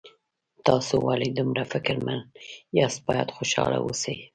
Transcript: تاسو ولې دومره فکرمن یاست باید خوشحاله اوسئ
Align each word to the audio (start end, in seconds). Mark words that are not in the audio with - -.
تاسو 0.67 0.93
ولې 1.07 1.29
دومره 1.37 1.63
فکرمن 1.73 2.19
یاست 2.79 2.99
باید 3.07 3.29
خوشحاله 3.37 3.77
اوسئ 3.85 4.15